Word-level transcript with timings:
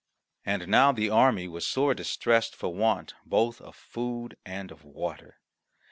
And 0.43 0.67
now 0.67 0.91
the 0.91 1.11
army 1.11 1.47
was 1.47 1.63
sore 1.63 1.93
distressed 1.93 2.55
for 2.55 2.73
want 2.73 3.13
both 3.23 3.61
of 3.61 3.75
food 3.75 4.35
and 4.43 4.71
of 4.71 4.83
water. 4.83 5.37